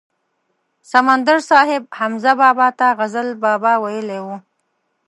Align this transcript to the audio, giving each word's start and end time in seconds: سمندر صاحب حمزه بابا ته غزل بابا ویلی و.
سمندر 0.91 1.37
صاحب 1.49 1.81
حمزه 1.99 2.33
بابا 2.41 2.67
ته 2.79 2.87
غزل 2.99 3.27
بابا 3.43 3.73
ویلی 3.83 4.19
و. 4.25 4.27